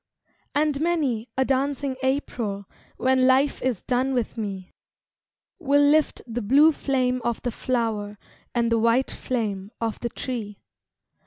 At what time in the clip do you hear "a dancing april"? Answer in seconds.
1.37-2.67